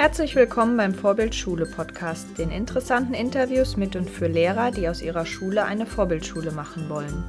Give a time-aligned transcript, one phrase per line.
[0.00, 5.26] Herzlich willkommen beim Vorbildschule Podcast, den interessanten Interviews mit und für Lehrer, die aus ihrer
[5.26, 7.22] Schule eine Vorbildschule machen wollen.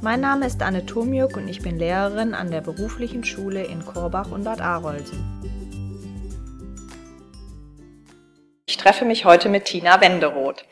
[0.00, 4.30] Mein Name ist Anne Tomjuk und ich bin Lehrerin an der beruflichen Schule in Korbach
[4.30, 5.22] und Bad Arolsen.
[8.64, 10.64] Ich treffe mich heute mit Tina Wenderoth.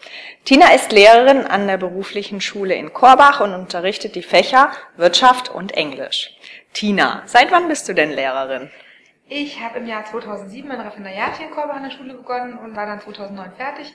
[0.47, 5.73] Tina ist Lehrerin an der beruflichen Schule in Korbach und unterrichtet die Fächer Wirtschaft und
[5.73, 6.39] Englisch.
[6.73, 8.71] Tina, seit wann bist du denn Lehrerin?
[9.29, 12.77] Ich habe im Jahr 2007 mein Referendariat hier in Korbach an der Schule begonnen und
[12.77, 13.95] war dann 2009 fertig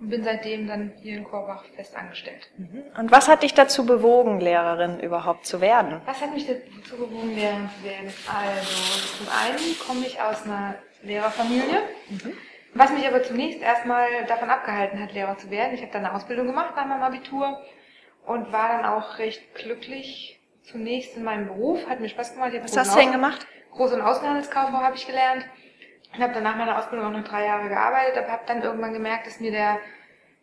[0.00, 2.50] und bin seitdem dann hier in Korbach fest angestellt.
[2.56, 2.82] Mhm.
[2.98, 6.00] Und was hat dich dazu bewogen, Lehrerin überhaupt zu werden?
[6.06, 8.12] Was hat mich dazu bewogen, Lehrerin zu werden?
[8.26, 12.32] Also, zum einen komme ich aus einer Lehrerfamilie, mhm.
[12.74, 15.74] was mich aber zunächst erstmal davon abgehalten hat, Lehrer zu werden.
[15.74, 17.60] Ich habe dann eine Ausbildung gemacht nach meinem Abitur
[18.26, 22.52] und war dann auch recht glücklich zunächst in meinem Beruf, hat mir Spaß gemacht.
[22.60, 23.46] Was hast du denn gemacht?
[23.76, 25.44] Groß- und Außenhandelskauffrau habe ich gelernt
[26.14, 28.92] und habe dann nach meiner Ausbildung auch noch drei Jahre gearbeitet, aber habe dann irgendwann
[28.92, 29.78] gemerkt, dass mir der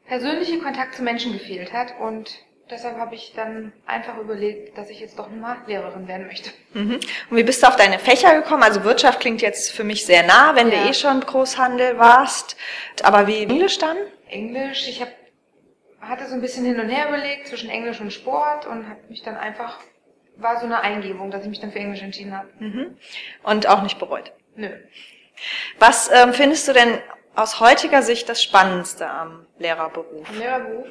[0.06, 5.00] persönliche Kontakt zu Menschen gefehlt hat und deshalb habe ich dann einfach überlegt, dass ich
[5.00, 6.52] jetzt doch mal Lehrerin werden möchte.
[6.74, 7.00] Mhm.
[7.30, 8.64] Und wie bist du auf deine Fächer gekommen?
[8.64, 10.84] Also Wirtschaft klingt jetzt für mich sehr nah, wenn ja.
[10.84, 12.58] du eh schon Großhandel warst.
[13.04, 13.98] Aber wie Englisch dann?
[14.30, 15.10] Englisch, ich hab,
[16.00, 19.22] hatte so ein bisschen hin und her überlegt zwischen Englisch und Sport und habe mich
[19.22, 19.80] dann einfach
[20.38, 22.48] war so eine Eingebung, dass ich mich dann für Englisch entschieden habe.
[22.60, 22.98] Mhm.
[23.44, 24.32] Und auch nicht bereut?
[24.56, 24.70] Nö.
[25.80, 27.00] Was ähm, findest du denn
[27.36, 30.30] aus heutiger Sicht das Spannendste am Lehrerberuf?
[30.30, 30.88] Am Lehrerberuf,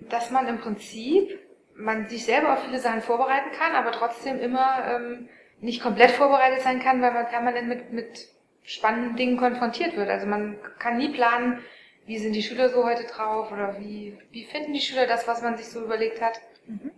[0.00, 1.38] dass man im Prinzip
[1.76, 5.28] man sich selber auf viele Sachen vorbereiten kann, aber trotzdem immer ähm,
[5.60, 8.28] nicht komplett vorbereitet sein kann, weil man permanent mit, mit
[8.62, 10.08] spannenden Dingen konfrontiert wird.
[10.08, 11.60] Also man kann nie planen,
[12.06, 15.42] wie sind die Schüler so heute drauf oder wie, wie finden die Schüler das, was
[15.42, 16.40] man sich so überlegt hat.
[16.66, 16.90] Mhm.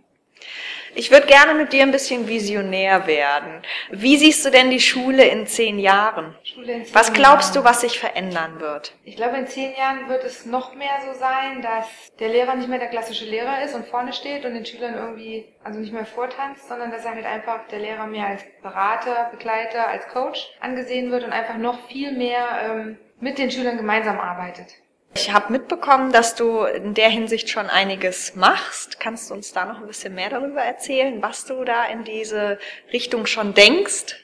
[0.95, 3.61] Ich würde gerne mit dir ein bisschen visionär werden.
[3.91, 6.33] Wie siehst du denn die Schule in zehn Jahren?
[6.55, 7.65] In zehn was glaubst Jahren.
[7.65, 8.93] du, was sich verändern wird?
[9.03, 11.87] Ich glaube, in zehn Jahren wird es noch mehr so sein, dass
[12.19, 15.45] der Lehrer nicht mehr der klassische Lehrer ist und vorne steht und den Schülern irgendwie,
[15.63, 19.87] also nicht mehr vortanzt, sondern dass er halt einfach der Lehrer mehr als Berater, Begleiter,
[19.87, 24.73] als Coach angesehen wird und einfach noch viel mehr ähm, mit den Schülern gemeinsam arbeitet.
[25.19, 28.99] Ich habe mitbekommen, dass du in der Hinsicht schon einiges machst.
[28.99, 32.59] Kannst du uns da noch ein bisschen mehr darüber erzählen, was du da in diese
[32.93, 34.15] Richtung schon denkst?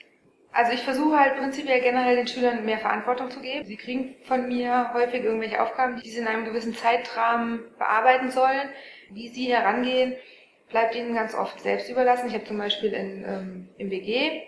[0.51, 3.65] Also ich versuche halt prinzipiell generell den Schülern mehr Verantwortung zu geben.
[3.65, 8.69] Sie kriegen von mir häufig irgendwelche Aufgaben, die sie in einem gewissen Zeitrahmen bearbeiten sollen.
[9.09, 10.15] Wie sie herangehen,
[10.69, 12.27] bleibt ihnen ganz oft selbst überlassen.
[12.27, 14.43] Ich habe zum Beispiel in, ähm, im WG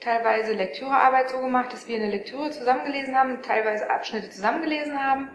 [0.00, 5.28] teilweise Lektürearbeit so gemacht, dass wir eine Lektüre zusammengelesen haben, teilweise Abschnitte zusammengelesen haben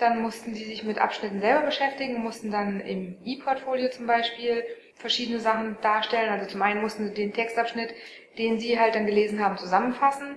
[0.00, 5.40] dann mussten sie sich mit Abschnitten selber beschäftigen, mussten dann im E-Portfolio zum Beispiel verschiedene
[5.40, 6.30] Sachen darstellen.
[6.30, 7.94] Also zum einen mussten sie den Textabschnitt,
[8.38, 10.36] den sie halt dann gelesen haben, zusammenfassen,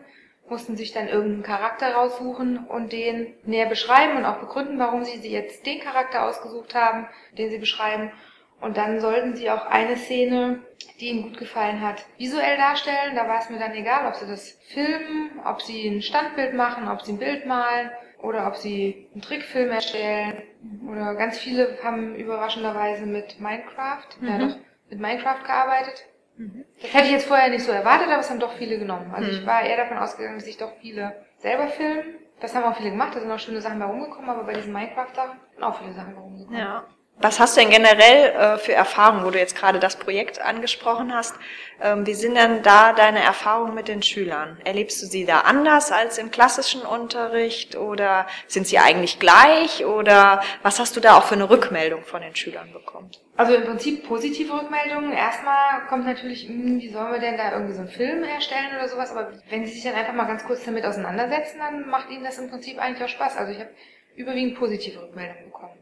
[0.49, 5.17] mussten sich dann irgendeinen Charakter raussuchen und den näher beschreiben und auch begründen, warum sie
[5.29, 7.07] jetzt den Charakter ausgesucht haben,
[7.37, 8.11] den sie beschreiben.
[8.59, 10.61] Und dann sollten sie auch eine Szene,
[10.99, 13.15] die ihnen gut gefallen hat, visuell darstellen.
[13.15, 16.87] Da war es mir dann egal, ob sie das filmen, ob sie ein Standbild machen,
[16.87, 17.91] ob sie ein Bild malen
[18.23, 20.41] oder ob sie einen Trickfilm erstellen.
[20.89, 24.27] Oder ganz viele haben überraschenderweise mit Minecraft, mhm.
[24.27, 24.55] ja doch,
[24.89, 26.05] mit Minecraft gearbeitet.
[26.37, 26.63] Mhm.
[26.81, 29.13] Das hätte ich jetzt vorher nicht so erwartet, aber es haben doch viele genommen.
[29.13, 29.37] Also mhm.
[29.37, 32.15] ich war eher davon ausgegangen, dass sich doch viele selber filmen.
[32.39, 34.73] Das haben auch viele gemacht, da sind auch schöne Sachen bei rumgekommen, aber bei diesen
[34.73, 36.59] Minecraft-Sachen sind auch viele Sachen bei rumgekommen.
[36.59, 36.85] Ja.
[37.23, 41.15] Was hast du denn generell äh, für Erfahrungen, wo du jetzt gerade das Projekt angesprochen
[41.15, 41.33] hast?
[41.81, 44.57] Ähm, wie sind denn da deine Erfahrungen mit den Schülern?
[44.65, 50.43] Erlebst du sie da anders als im klassischen Unterricht oder sind sie eigentlich gleich oder
[50.63, 53.09] was hast du da auch für eine Rückmeldung von den Schülern bekommen?
[53.37, 55.13] Also im Prinzip positive Rückmeldungen.
[55.13, 58.89] Erstmal kommt natürlich, hm, wie sollen wir denn da irgendwie so einen Film erstellen oder
[58.89, 62.25] sowas, aber wenn sie sich dann einfach mal ganz kurz damit auseinandersetzen, dann macht ihnen
[62.25, 63.37] das im Prinzip eigentlich auch Spaß.
[63.37, 63.69] Also ich habe
[64.17, 65.79] überwiegend positive Rückmeldungen bekommen.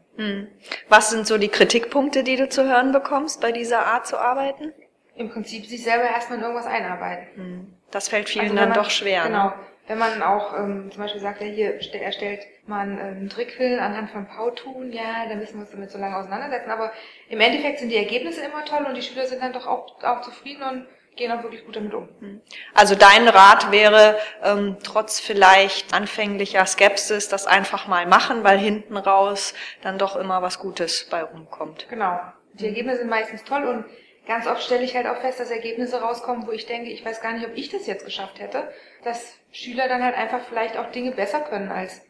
[0.92, 4.74] Was sind so die Kritikpunkte, die du zu hören bekommst bei dieser Art zu arbeiten?
[5.14, 7.28] Im Prinzip sich selber erstmal in irgendwas einarbeiten.
[7.34, 7.74] Hm.
[7.90, 9.22] Das fällt vielen also dann man, doch schwer.
[9.22, 9.46] Genau.
[9.46, 9.54] Ne?
[9.86, 14.26] Wenn man auch ähm, zum Beispiel sagt, ja, hier erstellt man einen Trickfilm anhand von
[14.26, 16.70] Pautun, ja, dann müssen wir uns damit so lange auseinandersetzen.
[16.70, 16.92] Aber
[17.30, 20.20] im Endeffekt sind die Ergebnisse immer toll und die Schüler sind dann doch auch, auch
[20.20, 20.86] zufrieden und
[21.16, 22.08] gehen auch wirklich gut damit um.
[22.20, 22.40] Hm.
[22.74, 28.96] Also dein Rat wäre, ähm, trotz vielleicht anfänglicher Skepsis, das einfach mal machen, weil hinten
[28.96, 31.86] raus dann doch immer was Gutes bei rumkommt.
[31.88, 32.18] Genau.
[32.54, 33.84] Die Ergebnisse sind meistens toll und
[34.26, 37.20] ganz oft stelle ich halt auch fest, dass Ergebnisse rauskommen, wo ich denke, ich weiß
[37.20, 38.70] gar nicht, ob ich das jetzt geschafft hätte,
[39.04, 42.02] dass Schüler dann halt einfach vielleicht auch Dinge besser können als,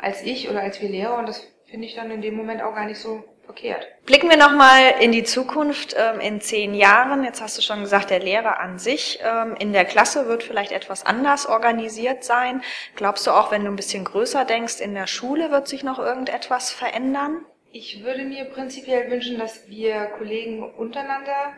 [0.00, 2.74] als ich oder als wir Lehrer und das finde ich dann in dem Moment auch
[2.74, 3.88] gar nicht so verkehrt.
[4.04, 7.24] Blicken wir nochmal in die Zukunft ähm, in zehn Jahren.
[7.24, 10.70] Jetzt hast du schon gesagt, der Lehrer an sich ähm, in der Klasse wird vielleicht
[10.70, 12.62] etwas anders organisiert sein.
[12.94, 15.98] Glaubst du auch, wenn du ein bisschen größer denkst, in der Schule wird sich noch
[15.98, 17.46] irgendetwas verändern?
[17.72, 21.54] Ich würde mir prinzipiell wünschen, dass wir Kollegen untereinander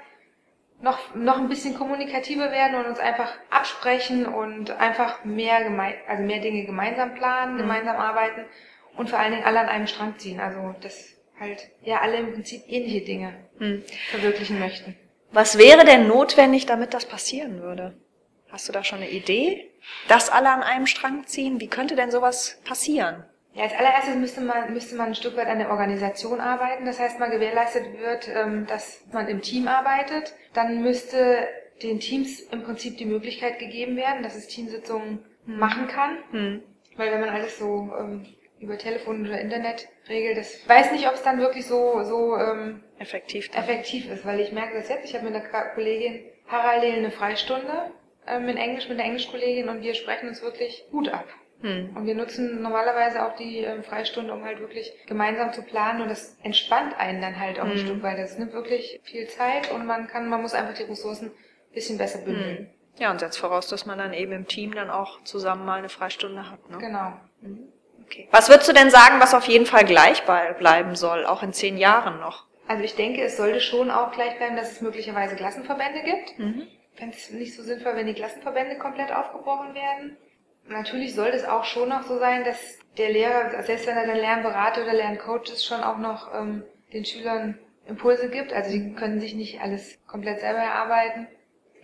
[0.81, 6.23] noch, noch ein bisschen kommunikativer werden und uns einfach absprechen und einfach mehr, geme also
[6.23, 7.59] mehr Dinge gemeinsam planen, mhm.
[7.59, 8.45] gemeinsam arbeiten
[8.97, 10.41] und vor allen Dingen alle an einem Strang ziehen.
[10.41, 13.83] Also das halt ja alle im Prinzip ähnliche Dinge mhm.
[14.11, 14.95] verwirklichen möchten.
[15.33, 17.95] Was wäre denn notwendig, damit das passieren würde?
[18.51, 19.71] Hast du da schon eine Idee?
[20.09, 21.61] Dass alle an einem Strang ziehen?
[21.61, 23.25] Wie könnte denn sowas passieren?
[23.55, 26.85] Ja, als allererstes müsste man, müsste man ein Stück weit an der Organisation arbeiten.
[26.85, 30.35] Das heißt, mal gewährleistet wird, ähm, dass man im Team arbeitet.
[30.53, 31.49] Dann müsste
[31.83, 35.59] den Teams im Prinzip die Möglichkeit gegeben werden, dass es Teamsitzungen hm.
[35.59, 36.19] machen kann.
[36.31, 36.63] Hm.
[36.97, 38.27] Weil wenn man alles so ähm,
[38.61, 42.83] über Telefon oder Internet regelt, das weiß nicht, ob es dann wirklich so, so ähm,
[42.99, 44.25] effektiv, effektiv ist.
[44.25, 47.91] Weil ich merke das jetzt, ich habe mit einer Kollegin parallel eine Freistunde
[48.27, 51.27] ähm, in Englisch mit einer Englischkollegin und wir sprechen uns wirklich gut ab.
[51.63, 51.95] Hm.
[51.95, 56.09] Und wir nutzen normalerweise auch die ähm, Freistunde, um halt wirklich gemeinsam zu planen und
[56.09, 57.73] das entspannt einen dann halt auch hm.
[57.73, 60.85] ein Stück, weil das nimmt wirklich viel Zeit und man kann, man muss einfach die
[60.85, 62.59] Ressourcen ein bisschen besser bündeln.
[62.59, 62.67] Hm.
[62.99, 65.89] Ja, und setzt voraus, dass man dann eben im Team dann auch zusammen mal eine
[65.89, 66.69] Freistunde hat.
[66.69, 66.79] Ne?
[66.79, 67.13] Genau.
[67.41, 67.69] Mhm.
[68.11, 68.27] Okay.
[68.33, 71.77] Was würdest du denn sagen, was auf jeden Fall gleich bleiben soll, auch in zehn
[71.77, 72.47] Jahren noch?
[72.67, 76.37] Also ich denke, es sollte schon auch gleich bleiben, dass es möglicherweise Klassenverbände gibt.
[76.39, 76.67] Mhm.
[76.95, 80.17] Fände es nicht so sinnvoll, wenn die Klassenverbände komplett aufgebrochen werden.
[80.69, 84.17] Natürlich sollte es auch schon noch so sein, dass der Lehrer, selbst wenn er dann
[84.17, 88.53] Lernberater oder Lerncoach ist, schon auch noch ähm, den Schülern Impulse gibt.
[88.53, 91.29] Also die können sich nicht alles komplett selber erarbeiten.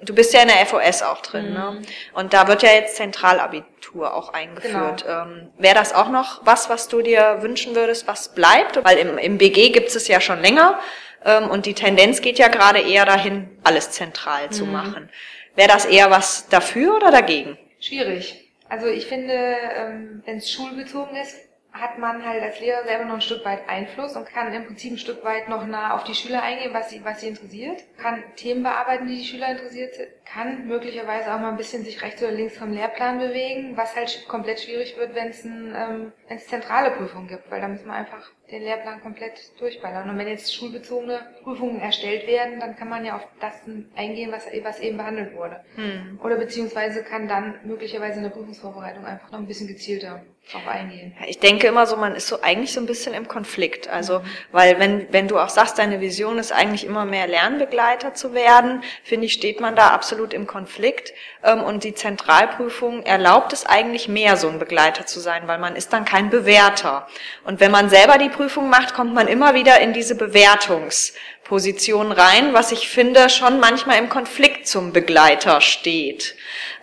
[0.02, 1.70] Du bist ja in der FOS auch drin, ne?
[1.70, 1.81] mhm.
[1.81, 1.87] ne?
[2.12, 5.04] Und da wird ja jetzt Zentralabitur auch eingeführt.
[5.04, 5.22] Genau.
[5.22, 8.84] Ähm, Wäre das auch noch was, was du dir wünschen würdest, was bleibt?
[8.84, 10.78] Weil im, im BG gibt es ja schon länger
[11.25, 14.52] ähm, und die Tendenz geht ja gerade eher dahin, alles zentral mhm.
[14.52, 15.10] zu machen.
[15.54, 17.58] Wäre das eher was dafür oder dagegen?
[17.81, 18.50] Schwierig.
[18.69, 21.37] Also ich finde, ähm, wenn es schulbezogen ist,
[21.81, 24.93] hat man halt als Lehrer selber noch ein Stück weit Einfluss und kann im Prinzip
[24.93, 28.23] ein Stück weit noch nah auf die Schüler eingehen, was sie, was sie interessiert, kann
[28.37, 29.94] Themen bearbeiten, die die Schüler interessiert,
[30.25, 34.26] kann möglicherweise auch mal ein bisschen sich rechts oder links vom Lehrplan bewegen, was halt
[34.28, 37.87] komplett schwierig wird, wenn es ein, ähm, wenn es zentrale Prüfungen gibt, weil da müssen
[37.87, 40.08] wir einfach den Lehrplan komplett durchballern.
[40.08, 43.62] Und wenn jetzt schulbezogene Prüfungen erstellt werden, dann kann man ja auf das
[43.96, 45.64] eingehen, was, was eben behandelt wurde.
[45.75, 46.20] Hm.
[46.22, 51.12] Oder beziehungsweise kann dann möglicherweise in der Prüfungsvorbereitung einfach noch ein bisschen gezielter drauf eingehen.
[51.26, 53.88] Ich denke immer so, man ist so eigentlich so ein bisschen im Konflikt.
[53.88, 54.22] Also,
[54.52, 58.84] weil wenn, wenn du auch sagst, deine Vision ist eigentlich immer mehr Lernbegleiter zu werden,
[59.02, 61.12] finde ich, steht man da absolut im Konflikt.
[61.43, 65.75] Ähm, und die Zentralprüfung erlaubt es eigentlich mehr, so ein Begleiter zu sein, weil man
[65.75, 67.08] ist dann kein Bewerter.
[67.43, 72.54] Und wenn man selber die Prüfung macht, kommt man immer wieder in diese Bewertungsposition rein,
[72.54, 76.35] was ich finde schon manchmal im Konflikt zum Begleiter steht.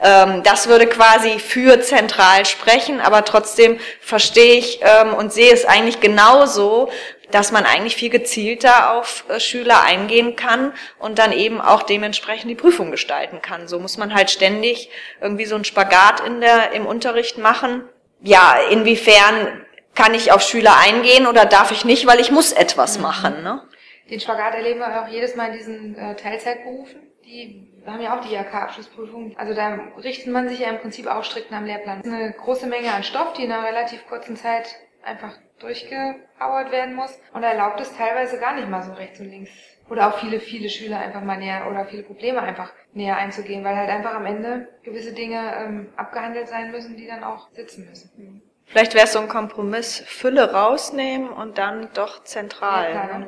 [0.01, 5.65] Ähm, das würde quasi für zentral sprechen, aber trotzdem verstehe ich ähm, und sehe es
[5.65, 6.89] eigentlich genauso,
[7.33, 12.49] dass man eigentlich viel gezielter auf äh, Schüler eingehen kann und dann eben auch dementsprechend
[12.49, 13.67] die Prüfung gestalten kann.
[13.67, 14.89] So muss man halt ständig
[15.19, 17.83] irgendwie so einen Spagat in der, im Unterricht machen.
[18.21, 19.65] Ja, inwiefern
[19.95, 23.03] kann ich auf Schüler eingehen oder darf ich nicht, weil ich muss etwas mhm.
[23.03, 23.43] machen.
[23.43, 23.61] Ne?
[24.09, 27.01] Den Spagat erleben wir auch jedes Mal in diesen äh, Teilzeitberufen.
[27.25, 29.35] Die haben ja auch die IHK-Abschlussprüfung.
[29.37, 31.99] Also da richtet man sich ja im Prinzip auch strikt nach dem Lehrplan.
[31.99, 36.71] Das ist eine große Menge an Stoff, die in einer relativ kurzen Zeit einfach durchgepowert
[36.71, 39.51] werden muss und erlaubt es teilweise gar nicht mal so rechts und links
[39.89, 43.75] oder auch viele, viele Schüler einfach mal näher oder viele Probleme einfach näher einzugehen, weil
[43.75, 48.11] halt einfach am Ende gewisse Dinge ähm, abgehandelt sein müssen, die dann auch sitzen müssen.
[48.17, 48.41] Mhm.
[48.65, 52.93] Vielleicht wäre es so ein Kompromiss, Fülle rausnehmen und dann doch zentral.
[52.93, 53.27] Ja, klar, ne?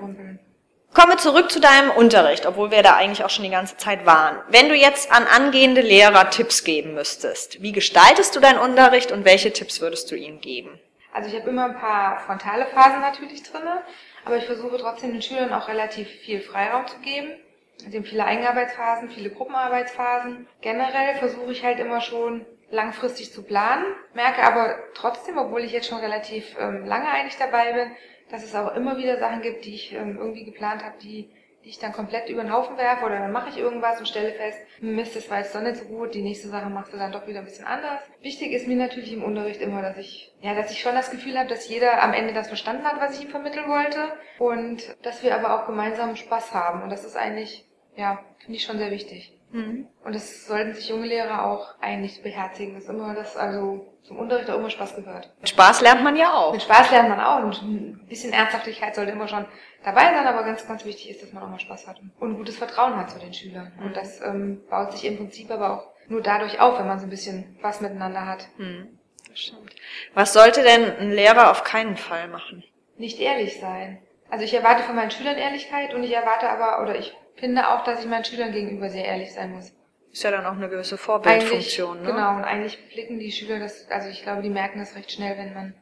[0.95, 4.05] Kommen wir zurück zu deinem Unterricht, obwohl wir da eigentlich auch schon die ganze Zeit
[4.05, 4.41] waren.
[4.47, 9.25] Wenn du jetzt an angehende Lehrer Tipps geben müsstest, wie gestaltest du deinen Unterricht und
[9.25, 10.79] welche Tipps würdest du ihnen geben?
[11.11, 13.81] Also ich habe immer ein paar frontale Phasen natürlich drinne,
[14.23, 17.31] aber ich versuche trotzdem den Schülern auch relativ viel Freiraum zu geben.
[17.77, 20.47] Sie haben viele Eigenarbeitsphasen, viele Gruppenarbeitsphasen.
[20.61, 23.83] Generell versuche ich halt immer schon langfristig zu planen,
[24.13, 27.91] merke aber trotzdem, obwohl ich jetzt schon relativ ähm, lange eigentlich dabei bin,
[28.29, 31.29] dass es auch immer wieder Sachen gibt, die ich ähm, irgendwie geplant habe, die,
[31.63, 34.31] die ich dann komplett über den Haufen werfe oder dann mache ich irgendwas und stelle
[34.33, 37.11] fest, Mist, das war jetzt doch nicht so gut, die nächste Sache machst du dann
[37.11, 38.01] doch wieder ein bisschen anders.
[38.21, 41.37] Wichtig ist mir natürlich im Unterricht immer, dass ich, ja, dass ich schon das Gefühl
[41.37, 45.23] habe, dass jeder am Ende das verstanden hat, was ich ihm vermitteln wollte und dass
[45.23, 47.65] wir aber auch gemeinsam Spaß haben und das ist eigentlich,
[47.95, 49.35] ja, finde ich schon sehr wichtig.
[49.55, 49.87] Mhm.
[50.03, 54.49] Und das sollten sich junge Lehrer auch eigentlich beherzigen, dass immer das, also zum Unterricht
[54.49, 55.31] auch immer Spaß gehört.
[55.39, 56.51] Mit Spaß lernt man ja auch.
[56.51, 59.45] Mit Spaß lernt man auch und ein bisschen Ernsthaftigkeit sollte immer schon
[59.83, 62.57] dabei sein, aber ganz, ganz wichtig ist, dass man auch mal Spaß hat und gutes
[62.57, 63.71] Vertrauen hat zu den Schülern.
[63.79, 63.85] Mhm.
[63.85, 67.05] Und das ähm, baut sich im Prinzip aber auch nur dadurch auf, wenn man so
[67.05, 68.47] ein bisschen was miteinander hat.
[68.57, 68.99] Mhm.
[69.29, 69.73] Das stimmt.
[70.13, 72.63] Was sollte denn ein Lehrer auf keinen Fall machen?
[72.97, 73.99] Nicht ehrlich sein.
[74.29, 77.83] Also ich erwarte von meinen Schülern Ehrlichkeit und ich erwarte aber, oder ich finde auch,
[77.83, 79.73] dass ich meinen Schülern gegenüber sehr ehrlich sein muss.
[80.11, 82.07] Ist ja dann auch eine gewisse Vorbildfunktion, ne?
[82.07, 85.37] Genau, und eigentlich blicken die Schüler das, also ich glaube, die merken das recht schnell,
[85.37, 85.73] wenn man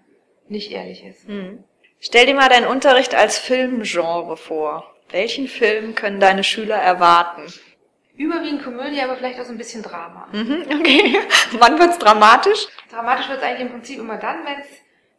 [0.47, 1.27] nicht ehrlich ist.
[1.27, 1.63] Hm.
[1.99, 4.91] Stell dir mal deinen Unterricht als Filmgenre vor.
[5.11, 7.43] Welchen Film können deine Schüler erwarten?
[8.15, 10.27] Überwiegend Komödie, aber vielleicht auch so ein bisschen Drama.
[10.31, 11.19] Mhm, okay.
[11.59, 12.67] Wann wird's dramatisch?
[12.91, 14.67] Dramatisch wird's eigentlich im Prinzip immer dann, wenn's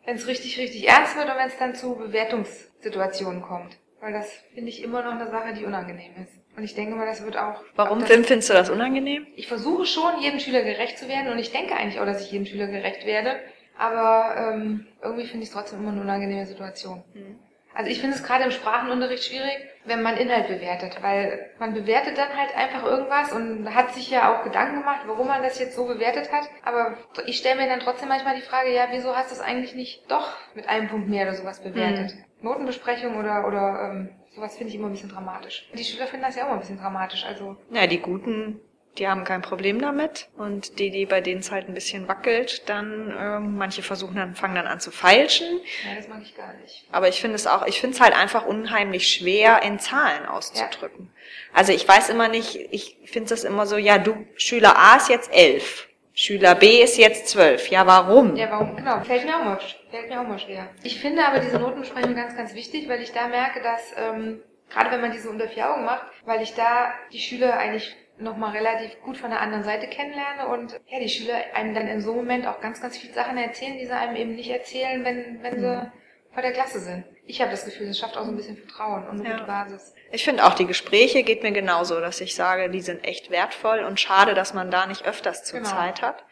[0.05, 3.77] wenn's richtig, richtig ernst wird und wenn es dann zu Bewertungssituationen kommt.
[4.05, 6.31] Weil das finde ich immer noch eine Sache, die unangenehm ist.
[6.59, 7.63] Und ich denke mal, das wird auch.
[7.75, 9.27] Warum das, findest du das unangenehm?
[9.35, 12.31] Ich versuche schon, jedem Schüler gerecht zu werden und ich denke eigentlich auch, dass ich
[12.31, 13.41] jedem Schüler gerecht werde.
[13.79, 17.03] Aber ähm, irgendwie finde ich es trotzdem immer eine unangenehme Situation.
[17.15, 17.39] Mhm.
[17.73, 19.57] Also ich finde es gerade im Sprachenunterricht schwierig,
[19.87, 24.33] wenn man Inhalt bewertet, weil man bewertet dann halt einfach irgendwas und hat sich ja
[24.33, 26.45] auch Gedanken gemacht, warum man das jetzt so bewertet hat.
[26.63, 29.75] Aber ich stelle mir dann trotzdem manchmal die Frage, ja, wieso hast du es eigentlich
[29.75, 32.15] nicht doch mit einem Punkt mehr oder sowas bewertet?
[32.15, 32.25] Mhm.
[32.45, 35.69] Notenbesprechung oder, oder ähm, sowas finde ich immer ein bisschen dramatisch.
[35.75, 37.25] Die Schüler finden das ja auch immer ein bisschen dramatisch.
[37.25, 38.61] Also ja, die Guten,
[38.99, 40.29] die haben kein Problem damit.
[40.37, 44.35] Und die, die bei denen es halt ein bisschen wackelt, dann ähm, manche versuchen dann,
[44.35, 45.61] fangen dann an zu feilschen.
[45.89, 46.87] Ja, das mag ich gar nicht.
[46.93, 51.11] Aber ich finde es auch, ich finde es halt einfach unheimlich schwer, in Zahlen auszudrücken.
[51.13, 51.59] Ja.
[51.59, 55.09] Also ich weiß immer nicht, ich finde es immer so, ja, du, Schüler A ist
[55.09, 55.89] jetzt elf.
[56.17, 57.69] Schüler B ist jetzt zwölf.
[57.69, 58.37] Ja, warum?
[58.37, 58.77] Ja, warum?
[58.77, 59.59] Genau, fällt mir auch mal,
[59.91, 60.69] fällt mir auch mal schwer.
[60.85, 64.41] Ich finde aber diese Notenbesprechung ganz, ganz wichtig, weil ich da merke, dass ähm,
[64.71, 68.53] gerade wenn man diese unter vier Augen macht, weil ich da die Schüler eigentlich nochmal
[68.53, 72.13] relativ gut von der anderen Seite kennenlerne und ja, die Schüler einem dann in so
[72.13, 75.43] einem Moment auch ganz, ganz viele Sachen erzählen, die sie einem eben nicht erzählen, wenn,
[75.43, 75.93] wenn sie mhm.
[76.33, 77.05] vor der Klasse sind.
[77.27, 79.35] Ich habe das Gefühl, das schafft auch so ein bisschen Vertrauen und eine ja.
[79.35, 79.94] gute Basis.
[80.13, 83.81] Ich finde auch, die Gespräche geht mir genauso, dass ich sage, die sind echt wertvoll
[83.81, 85.71] und schade, dass man da nicht öfters zur genau.
[85.71, 86.25] Zeit hat.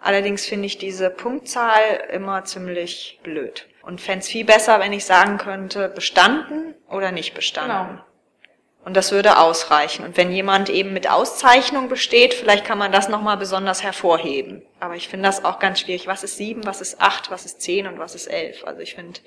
[0.00, 3.66] Allerdings finde ich diese Punktzahl immer ziemlich blöd.
[3.82, 7.88] Und fände es viel besser, wenn ich sagen könnte, bestanden oder nicht bestanden.
[7.88, 8.04] Genau.
[8.84, 10.04] Und das würde ausreichen.
[10.04, 14.62] Und wenn jemand eben mit Auszeichnung besteht, vielleicht kann man das nochmal besonders hervorheben.
[14.78, 16.06] Aber ich finde das auch ganz schwierig.
[16.06, 18.64] Was ist sieben, was ist acht, was ist zehn und was ist elf?
[18.64, 19.18] Also ich finde,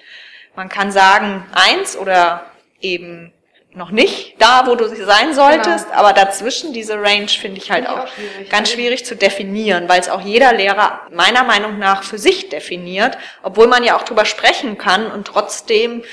[0.56, 2.46] man kann sagen eins oder
[2.80, 3.34] eben
[3.74, 6.00] noch nicht da, wo du sein solltest, genau.
[6.00, 9.16] aber dazwischen diese Range finde ich halt find ich auch, auch schwierig, ganz schwierig zu
[9.16, 13.96] definieren, weil es auch jeder Lehrer meiner Meinung nach für sich definiert, obwohl man ja
[13.96, 16.04] auch drüber sprechen kann und trotzdem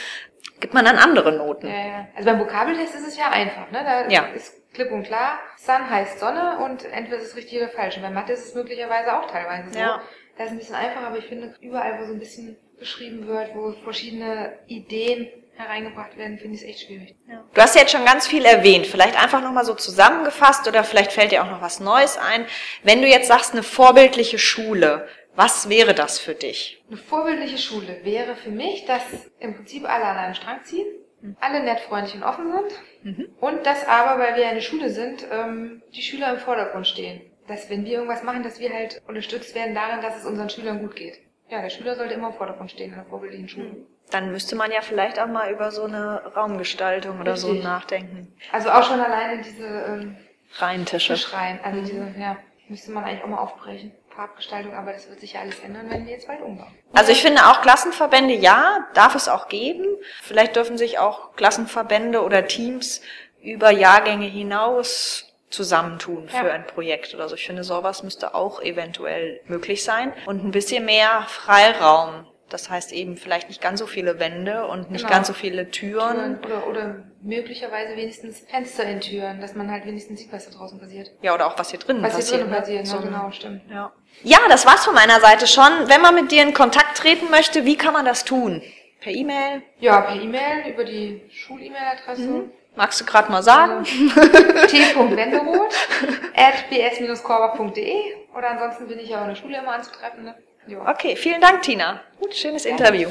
[0.60, 1.68] gibt man dann andere Noten.
[1.68, 2.08] Ja, ja.
[2.14, 3.82] Also beim Vokabeltest ist es ja einfach, ne?
[3.84, 4.26] Da ja.
[4.34, 7.96] ist klipp und klar, Sun heißt Sonne und entweder ist es richtig oder falsch.
[7.96, 9.78] Und bei Mathe ist es möglicherweise auch teilweise so.
[9.78, 10.02] Ja.
[10.36, 13.26] Da ist es ein bisschen einfacher, aber ich finde, überall, wo so ein bisschen beschrieben
[13.26, 17.14] wird, wo verschiedene Ideen hereingebracht werden, finde ich es echt schwierig.
[17.28, 17.44] Ja.
[17.52, 18.86] Du hast jetzt schon ganz viel erwähnt.
[18.86, 22.46] Vielleicht einfach nochmal so zusammengefasst oder vielleicht fällt dir auch noch was Neues ein.
[22.82, 26.82] Wenn du jetzt sagst, eine vorbildliche Schule, was wäre das für dich?
[26.88, 29.02] Eine vorbildliche Schule wäre für mich, dass
[29.38, 30.86] im Prinzip alle an einem Strang ziehen,
[31.20, 31.36] mhm.
[31.40, 33.28] alle nett, freundlich und offen sind mhm.
[33.40, 37.20] und dass aber, weil wir eine Schule sind, ähm, die Schüler im Vordergrund stehen.
[37.48, 40.80] Dass wenn wir irgendwas machen, dass wir halt unterstützt werden darin, dass es unseren Schülern
[40.80, 41.20] gut geht.
[41.48, 43.68] Ja, der Schüler sollte immer im Vordergrund stehen in der vorbildlichen Schule.
[43.68, 43.86] Mhm.
[44.10, 47.60] Dann müsste man ja vielleicht auch mal über so eine Raumgestaltung oder Richtig.
[47.60, 48.32] so nachdenken.
[48.52, 50.16] Also auch schon alleine diese ähm,
[50.58, 51.14] Reihentische.
[51.14, 51.84] Tischreihen, also mhm.
[51.84, 52.36] diese, ja,
[52.68, 53.92] müsste man eigentlich auch mal aufbrechen.
[54.14, 56.74] Farbgestaltung, aber das wird sich ja alles ändern, wenn wir jetzt bald umbauen.
[56.94, 59.84] Also ich finde auch Klassenverbände, ja, darf es auch geben.
[60.22, 63.02] Vielleicht dürfen sich auch Klassenverbände oder Teams
[63.42, 65.26] über Jahrgänge hinaus
[65.56, 66.52] zusammentun für ja.
[66.52, 67.34] ein Projekt oder so.
[67.34, 72.92] Ich finde, sowas müsste auch eventuell möglich sein und ein bisschen mehr Freiraum das heißt
[72.92, 75.14] eben vielleicht nicht ganz so viele Wände und nicht genau.
[75.14, 76.40] ganz so viele Türen.
[76.40, 80.56] Türen oder, oder möglicherweise wenigstens Fenster in Türen, dass man halt wenigstens sieht, was da
[80.56, 81.10] draußen passiert.
[81.22, 82.22] Ja, oder auch was hier drinnen was passiert.
[82.22, 83.62] Was hier drinnen passiert, so, genau, stimmt.
[83.68, 83.92] Ja.
[84.22, 85.70] ja, das war's von meiner Seite schon.
[85.86, 88.62] Wenn man mit dir in Kontakt treten möchte, wie kann man das tun?
[89.00, 89.62] Per E-Mail?
[89.80, 92.22] Ja, per E-Mail, über die Schul-E-Mail-Adresse.
[92.22, 92.50] Mhm.
[92.76, 93.78] Magst du gerade mal sagen?
[93.78, 93.86] Also,
[94.68, 95.74] t.wenderoth
[96.34, 97.96] at bs-korbach.de
[98.36, 100.24] oder ansonsten bin ich ja auch in der Schule immer anzutreffen.
[100.24, 100.34] Ne?
[100.66, 100.82] Jo.
[100.86, 102.02] Okay, vielen Dank, Tina.
[102.20, 102.72] Gut, schönes ja.
[102.72, 103.08] Interview.